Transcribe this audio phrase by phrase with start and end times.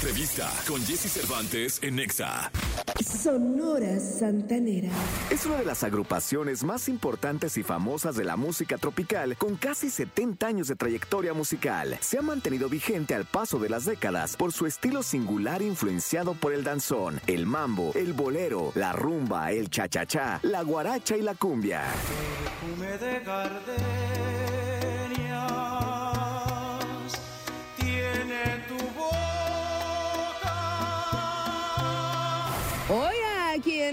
[0.00, 2.50] entrevista con Jesse Cervantes en Nexa.
[3.04, 4.88] Sonora Santanera.
[5.28, 9.90] Es una de las agrupaciones más importantes y famosas de la música tropical, con casi
[9.90, 11.98] 70 años de trayectoria musical.
[12.00, 16.54] Se ha mantenido vigente al paso de las décadas por su estilo singular influenciado por
[16.54, 21.82] el danzón, el mambo, el bolero, la rumba, el cha-cha-cha, la guaracha y la cumbia.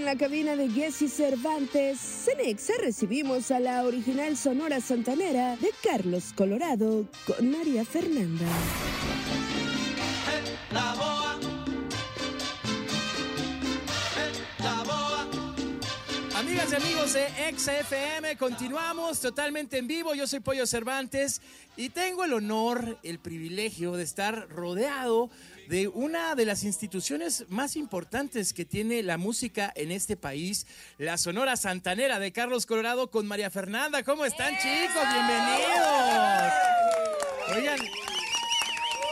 [0.08, 7.04] La cabina de Jesse Cervantes, Cenexa, recibimos a la original Sonora Santanera de Carlos Colorado
[7.26, 8.46] con María Fernanda.
[16.34, 20.14] Amigas y amigos de XFM, continuamos totalmente en vivo.
[20.14, 21.42] Yo soy Pollo Cervantes
[21.76, 25.28] y tengo el honor, el privilegio de estar rodeado
[25.68, 31.18] de una de las instituciones más importantes que tiene la música en este país, la
[31.18, 34.02] Sonora Santanera de Carlos Colorado con María Fernanda.
[34.02, 35.02] ¿Cómo están, chicos?
[35.12, 36.52] Bienvenidos.
[37.54, 37.78] Oigan,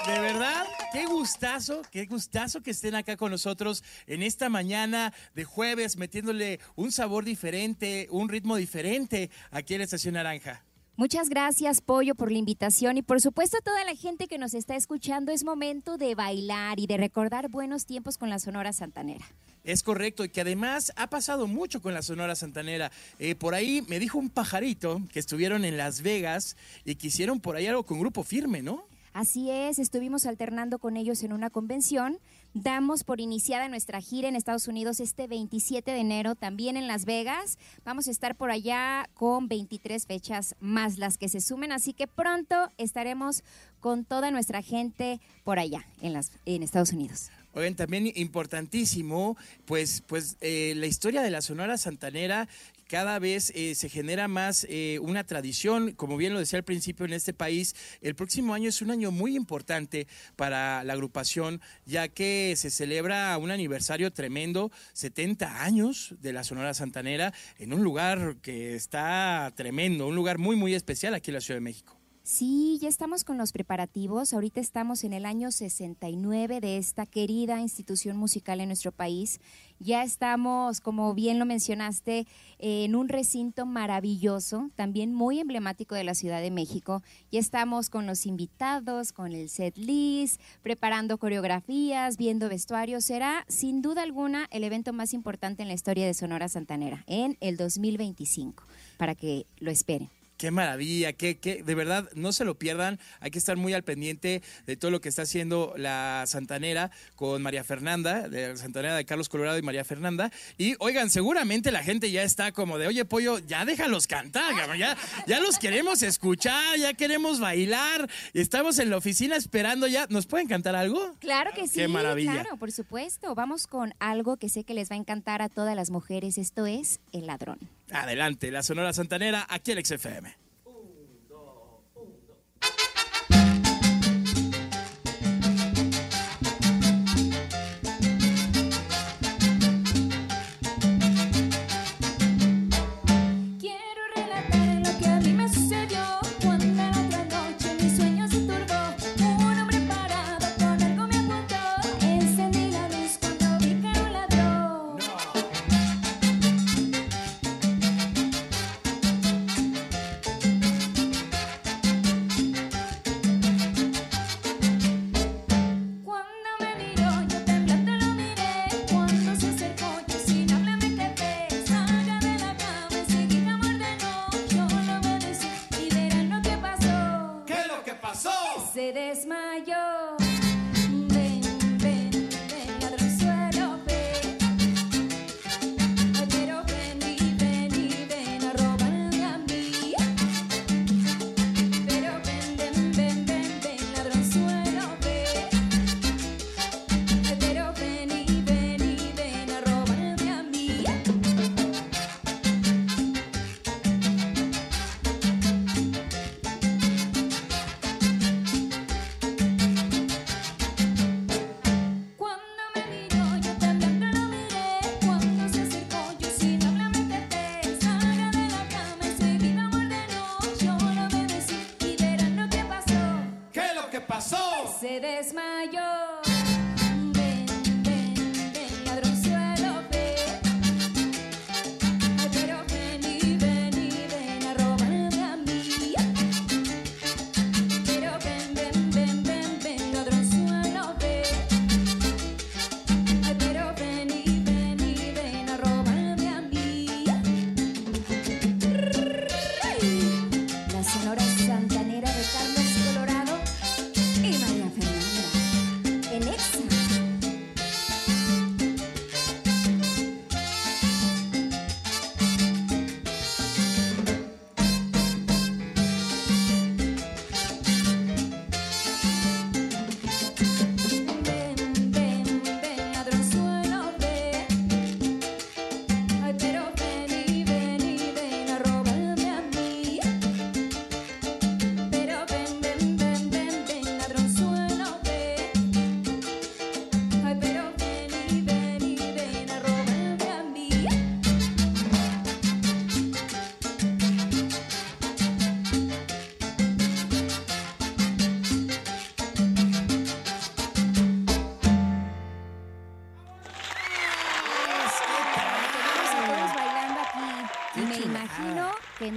[0.06, 0.64] de verdad,
[0.94, 6.60] qué gustazo, qué gustazo que estén acá con nosotros en esta mañana de jueves, metiéndole
[6.74, 10.65] un sabor diferente, un ritmo diferente aquí en la Estación Naranja.
[10.98, 14.54] Muchas gracias, Pollo, por la invitación y por supuesto a toda la gente que nos
[14.54, 15.30] está escuchando.
[15.30, 19.26] Es momento de bailar y de recordar buenos tiempos con la Sonora Santanera.
[19.62, 22.90] Es correcto, y que además ha pasado mucho con la Sonora Santanera.
[23.18, 27.40] Eh, por ahí me dijo un pajarito que estuvieron en Las Vegas y que hicieron
[27.40, 28.86] por ahí algo con Grupo Firme, ¿no?
[29.12, 32.18] Así es, estuvimos alternando con ellos en una convención.
[32.54, 37.04] Damos por iniciada nuestra gira en Estados Unidos este 27 de enero, también en Las
[37.04, 37.58] Vegas.
[37.84, 42.06] Vamos a estar por allá con 23 fechas más las que se sumen, así que
[42.06, 43.44] pronto estaremos
[43.80, 47.30] con toda nuestra gente por allá en, las, en Estados Unidos.
[47.54, 52.48] Oigan, también importantísimo, pues, pues eh, la historia de la Sonora Santanera
[52.86, 57.04] cada vez eh, se genera más eh, una tradición, como bien lo decía al principio
[57.04, 60.06] en este país, el próximo año es un año muy importante
[60.36, 66.74] para la agrupación, ya que se celebra un aniversario tremendo, 70 años de la Sonora
[66.74, 71.40] Santanera, en un lugar que está tremendo, un lugar muy, muy especial aquí en la
[71.40, 71.98] Ciudad de México.
[72.28, 74.34] Sí, ya estamos con los preparativos.
[74.34, 79.40] Ahorita estamos en el año 69 de esta querida institución musical en nuestro país.
[79.78, 82.26] Ya estamos, como bien lo mencionaste,
[82.58, 87.00] en un recinto maravilloso, también muy emblemático de la Ciudad de México.
[87.30, 93.04] Ya estamos con los invitados, con el set list, preparando coreografías, viendo vestuarios.
[93.04, 97.36] Será, sin duda alguna, el evento más importante en la historia de Sonora Santanera en
[97.38, 98.64] el 2025,
[98.98, 100.15] para que lo esperen.
[100.36, 103.00] Qué maravilla, qué, qué, de verdad, no se lo pierdan.
[103.20, 107.40] Hay que estar muy al pendiente de todo lo que está haciendo la Santanera con
[107.40, 110.30] María Fernanda, de la Santanera de Carlos Colorado y María Fernanda.
[110.58, 114.78] Y oigan, seguramente la gente ya está como de, oye, pollo, ya déjalos cantar, cabrón,
[114.78, 114.96] ya,
[115.26, 118.08] ya los queremos escuchar, ya queremos bailar.
[118.34, 120.06] Estamos en la oficina esperando ya.
[120.10, 121.14] ¿Nos pueden cantar algo?
[121.18, 121.76] Claro que sí.
[121.76, 122.32] Qué maravilla.
[122.32, 123.34] Claro, por supuesto.
[123.34, 126.38] Vamos con algo que sé que les va a encantar a todas las mujeres.
[126.38, 127.58] Esto es El Ladrón.
[127.92, 130.45] Adelante, la Sonora Santanera, aquí en XFM.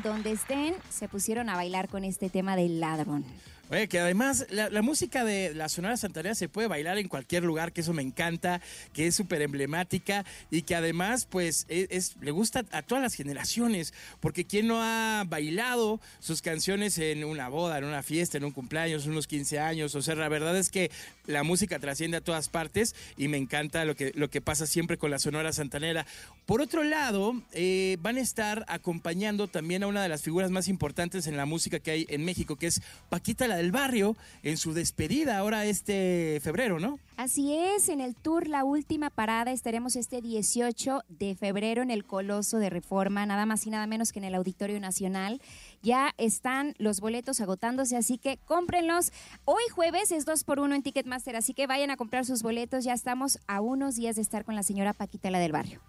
[0.10, 3.24] Donde estén se pusieron a bailar con este tema del ladrón.
[3.72, 7.72] Oye, que además la, música de la Sonora Santanera se puede bailar en cualquier lugar,
[7.72, 8.62] que eso me encanta,
[8.94, 13.14] que es súper emblemática y que además pues es, es- le gusta a todas las
[13.14, 18.46] generaciones, porque ¿quién no ha bailado sus canciones en una boda, en una fiesta, en
[18.46, 19.94] un cumpleaños, unos 15 años?
[19.94, 20.90] O sea, la verdad es que
[21.30, 24.98] la música trasciende a todas partes y me encanta lo que, lo que pasa siempre
[24.98, 26.06] con la Sonora Santanera.
[26.46, 30.68] Por otro lado, eh, van a estar acompañando también a una de las figuras más
[30.68, 34.58] importantes en la música que hay en México, que es Paquita la del Barrio, en
[34.58, 37.00] su despedida ahora este febrero, ¿no?
[37.20, 42.06] Así es, en el tour La Última Parada estaremos este 18 de febrero en el
[42.06, 45.42] Coloso de Reforma, nada más y nada menos que en el Auditorio Nacional.
[45.84, 49.12] Ya están los boletos agotándose, así que cómprenlos.
[49.44, 52.86] Hoy jueves es 2 por 1 en Ticketmaster, así que vayan a comprar sus boletos.
[52.86, 55.82] Ya estamos a unos días de estar con la señora Paquita la del Barrio.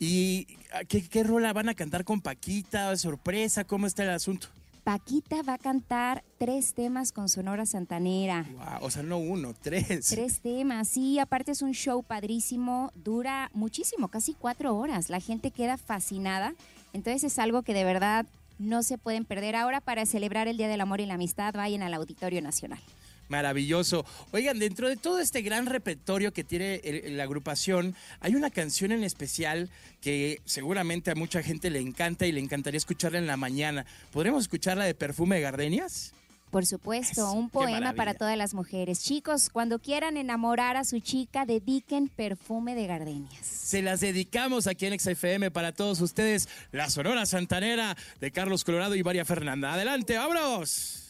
[0.00, 0.48] ¿Y
[0.88, 2.96] qué, qué rola van a cantar con Paquita?
[2.96, 3.62] ¿Sorpresa?
[3.62, 4.48] ¿Cómo está el asunto?
[4.84, 8.44] Paquita va a cantar tres temas con Sonora Santanera.
[8.52, 10.08] Wow, o sea, no uno, tres.
[10.08, 15.50] Tres temas, sí, aparte es un show padrísimo, dura muchísimo, casi cuatro horas, la gente
[15.50, 16.54] queda fascinada,
[16.92, 18.26] entonces es algo que de verdad
[18.58, 19.56] no se pueden perder.
[19.56, 22.80] Ahora para celebrar el Día del Amor y la Amistad, vayan al Auditorio Nacional.
[23.28, 24.04] Maravilloso.
[24.32, 28.92] Oigan, dentro de todo este gran repertorio que tiene el- la agrupación, hay una canción
[28.92, 33.36] en especial que seguramente a mucha gente le encanta y le encantaría escucharla en la
[33.36, 33.86] mañana.
[34.12, 36.12] ¿Podremos escucharla de Perfume de Gardenias?
[36.50, 39.02] Por supuesto, Eso, un poema para todas las mujeres.
[39.02, 43.44] Chicos, cuando quieran enamorar a su chica, dediquen perfume de gardenias.
[43.44, 46.48] Se las dedicamos aquí en XFM para todos ustedes.
[46.70, 49.72] La Sonora Santanera de Carlos Colorado y María Fernanda.
[49.72, 51.03] Adelante, vámonos.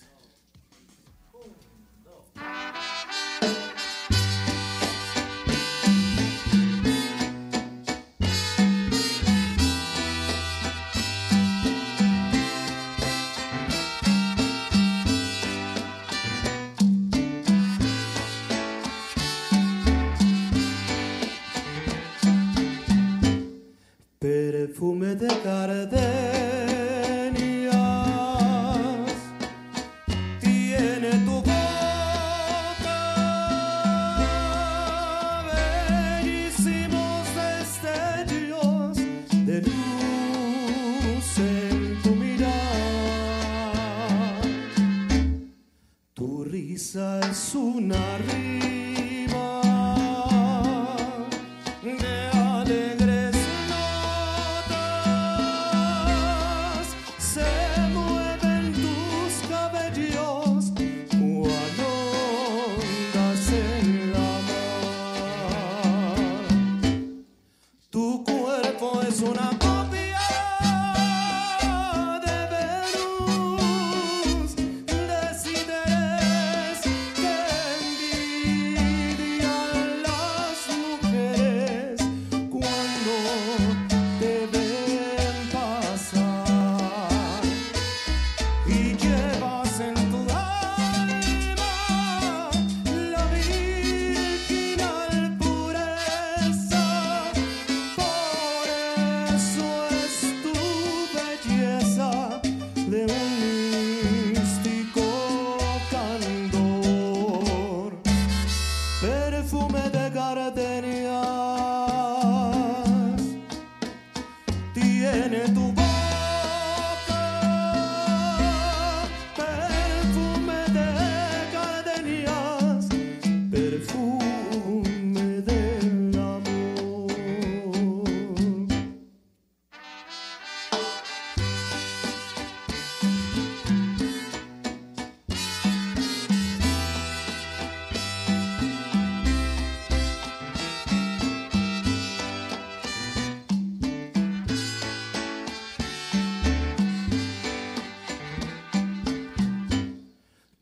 [2.36, 3.63] thank you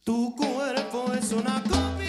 [0.05, 2.02] Tu cuerpo es una copia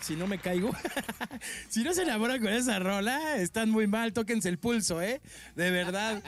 [0.00, 0.70] si no me caigo.
[1.68, 5.20] si no se enamoran con esa rola, están muy mal, tóquense el pulso, ¿eh?
[5.56, 6.22] De verdad.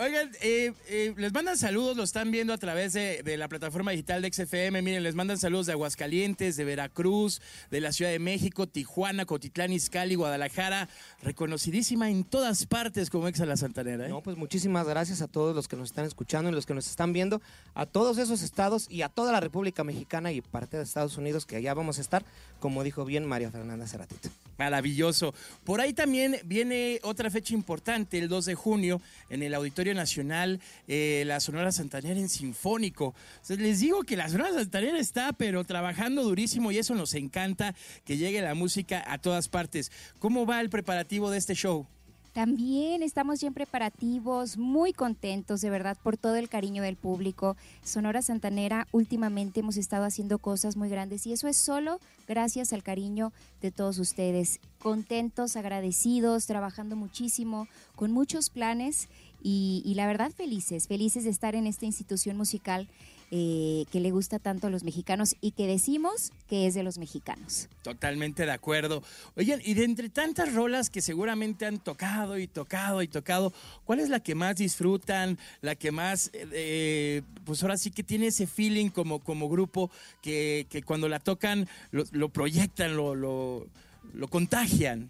[0.00, 4.22] Oigan, eh, eh, les mandan saludos, lo están viendo a través de, la plataforma digital
[4.22, 4.82] de XFM.
[4.82, 9.72] Miren, les mandan saludos de Aguascalientes, de Veracruz, de la Ciudad de México, Tijuana, Cotitlán,
[9.72, 10.88] Izcalli, Guadalajara.
[11.22, 14.08] Reconocidísima en todas partes como Exa La Santanera, ¿eh?
[14.08, 16.88] No, pues muchísimas gracias a todos los que nos están escuchando y los que nos
[16.88, 17.40] están viendo,
[17.74, 21.46] a todos esos estados y a toda la República Mexicana y parte de Estados Unidos,
[21.46, 22.24] que allá vamos a estar,
[22.58, 24.29] como dijo bien María Fernanda Ceratito.
[24.60, 25.32] Maravilloso.
[25.64, 30.60] Por ahí también viene otra fecha importante, el 2 de junio, en el Auditorio Nacional,
[30.86, 33.14] eh, la Sonora Santanera en Sinfónico.
[33.48, 38.18] Les digo que la Sonora Santanera está, pero trabajando durísimo y eso nos encanta, que
[38.18, 39.90] llegue la música a todas partes.
[40.18, 41.86] ¿Cómo va el preparativo de este show?
[42.32, 47.56] También estamos ya en preparativos, muy contentos de verdad por todo el cariño del público.
[47.82, 52.84] Sonora Santanera, últimamente hemos estado haciendo cosas muy grandes y eso es solo gracias al
[52.84, 54.60] cariño de todos ustedes.
[54.80, 59.08] Contentos, agradecidos, trabajando muchísimo, con muchos planes
[59.42, 62.88] y, y la verdad felices, felices de estar en esta institución musical
[63.32, 66.98] eh, que le gusta tanto a los mexicanos y que decimos que es de los
[66.98, 67.68] mexicanos.
[67.82, 69.04] Totalmente de acuerdo.
[69.36, 73.52] Oigan, y de entre tantas rolas que seguramente han tocado y tocado y tocado,
[73.84, 75.38] ¿cuál es la que más disfrutan?
[75.60, 79.92] La que más, eh, eh, pues ahora sí que tiene ese feeling como, como grupo
[80.22, 83.68] que, que cuando la tocan lo, lo proyectan, lo, lo,
[84.12, 85.08] lo contagian.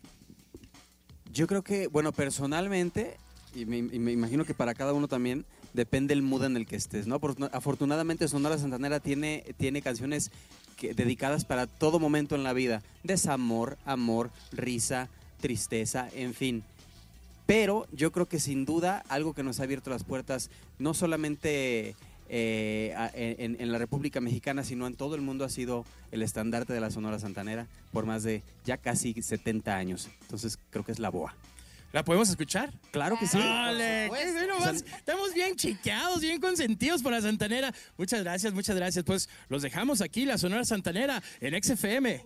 [1.32, 3.16] Yo creo que, bueno, personalmente,
[3.54, 6.66] y me, y me imagino que para cada uno también, depende el mood en el
[6.66, 7.18] que estés, ¿no?
[7.20, 10.30] Por- afortunadamente Sonora Santanera tiene, tiene canciones
[10.76, 12.82] que- dedicadas para todo momento en la vida.
[13.04, 15.08] Desamor, amor, risa,
[15.40, 16.62] tristeza, en fin.
[17.46, 21.96] Pero yo creo que sin duda algo que nos ha abierto las puertas, no solamente
[22.28, 22.94] eh,
[23.38, 26.80] en, en la República Mexicana, sino en todo el mundo, ha sido el estandarte de
[26.80, 30.08] la Sonora Santanera por más de ya casi 70 años.
[30.22, 31.34] Entonces creo que es la boa.
[31.92, 32.72] ¿La podemos escuchar?
[32.92, 33.36] Claro que sí.
[33.38, 34.08] ¡Ole!
[34.12, 37.74] qué vas- estamos bien chiqueados, bien consentidos por la Santanera.
[37.96, 39.04] Muchas gracias, muchas gracias.
[39.04, 42.24] Pues los dejamos aquí, la Sonora Santanera, en XFM.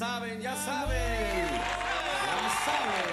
[0.00, 1.48] Saben, ya saben.
[2.26, 3.12] Ya saben.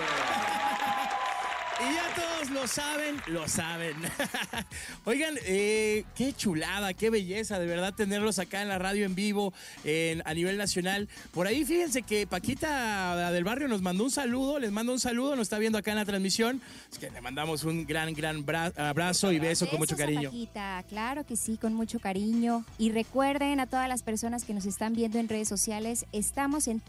[1.79, 3.95] Y ya todos lo saben, lo saben.
[5.05, 9.53] Oigan, eh, qué chulada, qué belleza, de verdad, tenerlos acá en la radio en vivo
[9.83, 11.07] en- a nivel nacional.
[11.31, 15.35] Por ahí, fíjense que Paquita del barrio nos mandó un saludo, les mando un saludo,
[15.35, 16.61] nos está viendo acá en la transmisión.
[16.91, 20.29] Es que le mandamos un gran, gran bra- abrazo y beso con mucho a cariño.
[20.29, 22.65] Paquita, claro que sí, con mucho cariño.
[22.77, 26.79] Y recuerden a todas las personas que nos están viendo en redes sociales, estamos en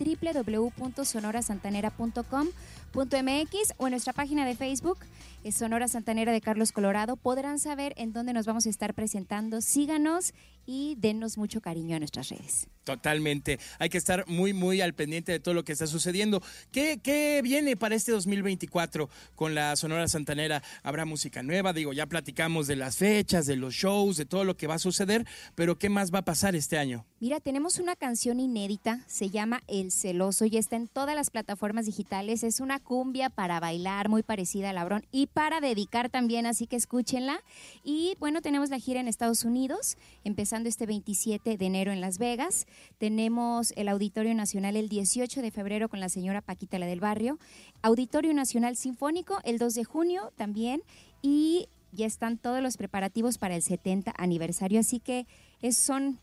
[2.93, 4.99] www.sonorasantanera.com.mx o en nuestra página de Facebook,
[5.45, 7.17] es Sonora Santanera de Carlos Colorado.
[7.17, 9.61] Podrán saber en dónde nos vamos a estar presentando.
[9.61, 10.35] Síganos
[10.69, 12.69] y dennos mucho cariño a nuestras redes.
[12.85, 13.59] Totalmente.
[13.79, 16.43] Hay que estar muy, muy al pendiente de todo lo que está sucediendo.
[16.71, 20.63] ¿Qué, qué viene para este 2024 con la Sonora Santanera?
[20.83, 21.73] ¿Habrá música nueva?
[21.73, 24.79] Digo, ya platicamos de las fechas, de los shows, de todo lo que va a
[24.79, 27.07] suceder, pero ¿qué más va a pasar este año?
[27.21, 31.87] Mira, tenemos una canción inédita, se llama El Celoso y está en todas las plataformas
[31.87, 32.43] digitales.
[32.43, 36.77] Es una cumbia para bailar, muy parecida a Labrón y para dedicar también, así que
[36.77, 37.41] escúchenla.
[37.85, 42.19] Y bueno, tenemos la gira en Estados Unidos, empezando este 27 de enero en Las
[42.19, 42.67] Vegas.
[42.99, 47.39] Tenemos el Auditorio Nacional el 18 de febrero con la señora Paquita la del Barrio.
[47.83, 50.83] Auditorio Nacional Sinfónico el 2 de junio también.
[51.23, 55.27] Y ya están todos los preparativos para el 70 aniversario, así que
[55.63, 56.19] es, son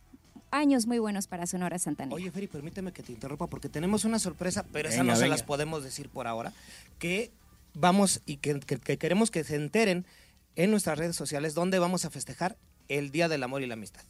[0.51, 2.15] años muy buenos para Sonora Santanera.
[2.15, 5.27] Oye, Feri, permíteme que te interrumpa porque tenemos una sorpresa, pero esa Venga, no se
[5.27, 6.53] las podemos decir por ahora.
[6.99, 7.31] Que
[7.73, 10.05] vamos y que, que- que queremos que se enteren
[10.55, 14.03] en nuestras redes sociales donde vamos a festejar el Día del Amor y la Amistad.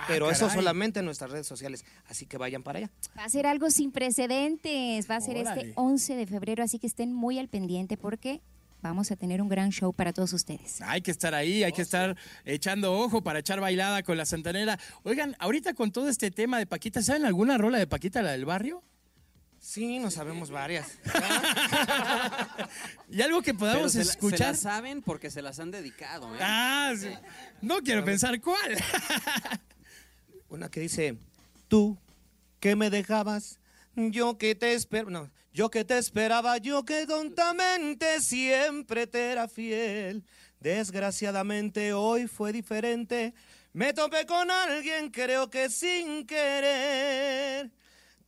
[0.00, 2.90] Ah, pero eso solamente en nuestras redes sociales, así que vayan para allá.
[3.18, 5.60] Va a ser algo sin precedentes, va a ser Órale.
[5.60, 8.40] este 11 de febrero, así que estén muy al pendiente porque
[8.82, 10.80] vamos a tener un gran show para todos ustedes.
[10.80, 14.78] Hay que estar ahí, hay que estar echando ojo para echar bailada con la Santanera.
[15.02, 18.46] Oigan, ahorita con todo este tema de Paquita, ¿saben alguna rola de Paquita, la del
[18.46, 18.82] barrio?
[19.58, 20.86] Sí, no sabemos varias.
[23.10, 24.40] ¿Y algo que Pero podamos se, la- se escuchar?
[24.52, 26.38] las saben porque se las han dedicado, ¿eh?
[26.40, 27.10] Ah, sí.
[27.60, 28.78] No quiero pensar cuál.
[30.50, 31.16] Una que dice,
[31.68, 31.96] tú
[32.60, 33.58] que me dejabas,
[33.94, 39.48] yo que te espero, no, yo que te esperaba, yo que tontamente siempre te era
[39.48, 40.24] fiel.
[40.60, 43.32] Desgraciadamente hoy fue diferente,
[43.72, 47.70] me topé con alguien creo que sin querer.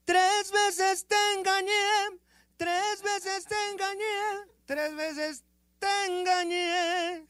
[0.05, 2.19] Tres veces te engañé,
[2.57, 5.45] tres veces te engañé, tres veces
[5.79, 7.27] te engañé.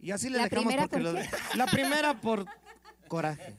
[0.00, 2.46] Y así le ¿La dejamos porque por lo de- la primera por
[3.08, 3.56] coraje.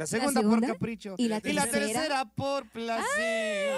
[0.00, 0.68] La segunda, segunda?
[0.68, 1.14] por capricho.
[1.18, 1.70] ¿Y la tercera?
[1.70, 3.70] tercera por placer.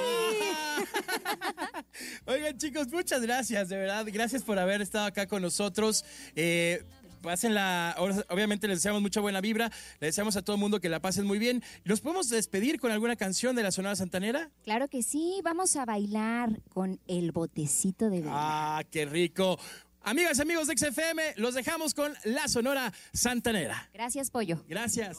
[2.26, 4.06] Oigan, chicos, muchas gracias, de verdad.
[4.06, 6.04] Gracias por haber estado acá con nosotros.
[6.37, 6.85] Eh,
[7.22, 10.88] Pásenla, ahora, obviamente les deseamos mucha buena vibra, le deseamos a todo el mundo que
[10.88, 11.62] la pasen muy bien.
[11.85, 14.50] ¿Nos podemos despedir con alguna canción de la Sonora Santanera?
[14.62, 18.32] Claro que sí, vamos a bailar con el botecito de vela.
[18.32, 19.58] Ah, qué rico.
[20.02, 23.88] Amigas y amigos de XFM, los dejamos con la Sonora Santanera.
[23.92, 24.64] Gracias, Pollo.
[24.68, 25.18] Gracias.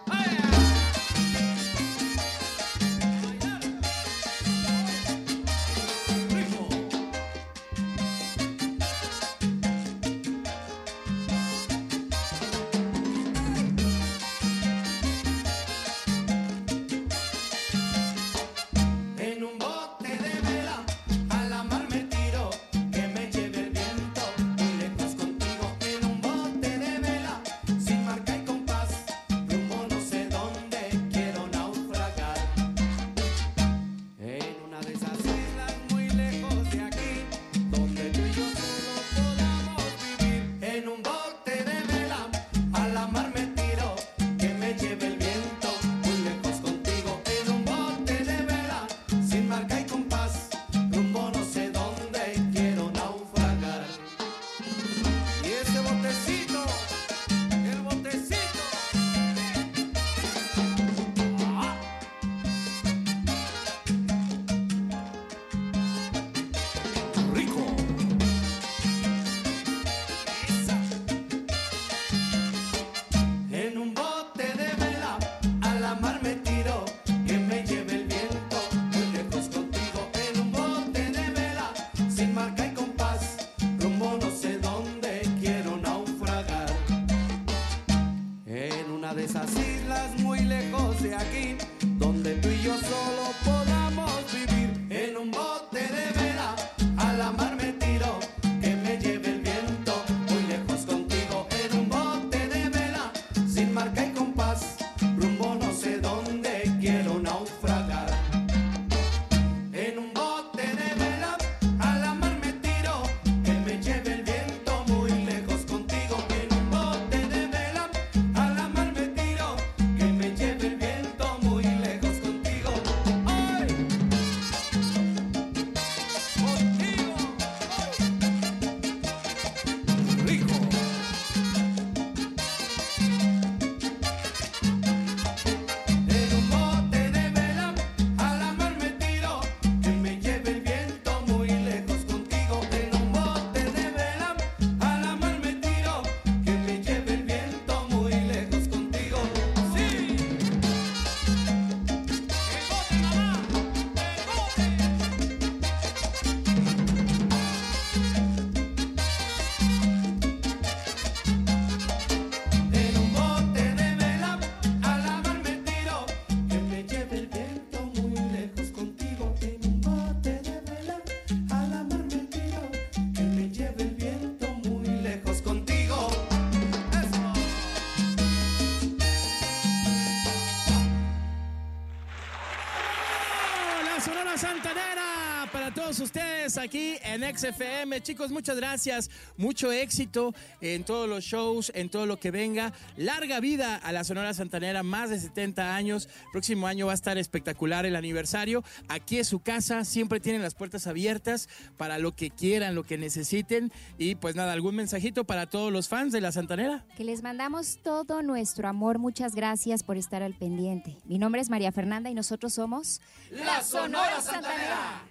[186.11, 188.01] ustedes aquí en XFM.
[188.01, 189.09] Chicos, muchas gracias.
[189.37, 192.73] Mucho éxito en todos los shows, en todo lo que venga.
[192.97, 196.09] Larga vida a la Sonora Santanera, más de 70 años.
[196.33, 198.61] Próximo año va a estar espectacular el aniversario.
[198.89, 201.47] Aquí es su casa, siempre tienen las puertas abiertas
[201.77, 203.71] para lo que quieran, lo que necesiten.
[203.97, 206.83] Y pues nada, algún mensajito para todos los fans de la Santanera.
[206.97, 208.99] Que les mandamos todo nuestro amor.
[208.99, 210.97] Muchas gracias por estar al pendiente.
[211.05, 215.10] Mi nombre es María Fernanda y nosotros somos La Sonora Santanera.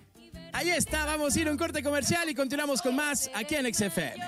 [0.52, 3.72] Ahí está, vamos a ir a un corte comercial y continuamos con más aquí en
[3.72, 4.20] XFM.